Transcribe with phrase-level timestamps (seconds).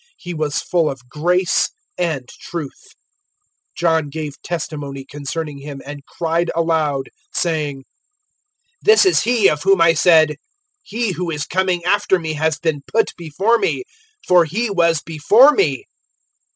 [0.17, 2.73] He was full of grace and truth.
[3.75, 7.83] 001:015 John gave testimony concerning Him and cried aloud, saying,
[8.81, 10.37] "This is He of whom I said,
[10.91, 13.83] `He who is coming after me has been put before me,'
[14.27, 15.85] for He was before me."